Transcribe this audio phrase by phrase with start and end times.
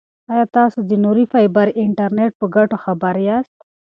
[0.31, 3.55] ایا تاسو د نوري فایبر انټرنیټ په ګټو خبر یاست؟